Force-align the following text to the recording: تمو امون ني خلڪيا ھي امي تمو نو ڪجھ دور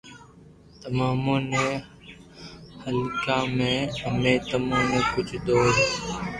تمو 0.79 1.05
امون 1.15 1.41
ني 1.51 1.65
خلڪيا 2.81 3.37
ھي 3.57 3.73
امي 4.07 4.33
تمو 4.47 4.77
نو 4.89 4.99
ڪجھ 5.13 5.35
دور 5.45 5.73